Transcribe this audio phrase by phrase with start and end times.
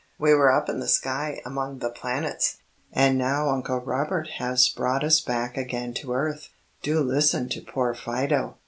[0.17, 2.57] We were up in the sky among the planets,
[2.91, 6.49] and now Uncle Robert has brought us back again to earth.
[6.81, 8.55] Do listen to poor Fido."